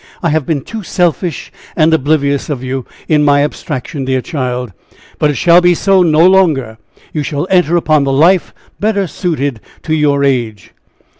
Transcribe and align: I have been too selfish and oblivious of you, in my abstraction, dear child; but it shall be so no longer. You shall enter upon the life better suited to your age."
I 0.23 0.29
have 0.29 0.47
been 0.47 0.61
too 0.61 0.81
selfish 0.81 1.51
and 1.75 1.93
oblivious 1.93 2.49
of 2.49 2.63
you, 2.63 2.85
in 3.07 3.23
my 3.23 3.43
abstraction, 3.43 4.03
dear 4.03 4.19
child; 4.19 4.73
but 5.19 5.29
it 5.29 5.35
shall 5.37 5.61
be 5.61 5.75
so 5.75 6.01
no 6.01 6.25
longer. 6.25 6.79
You 7.13 7.21
shall 7.21 7.45
enter 7.51 7.75
upon 7.77 8.03
the 8.03 8.11
life 8.11 8.51
better 8.79 9.05
suited 9.05 9.59
to 9.83 9.93
your 9.93 10.23
age." 10.23 10.71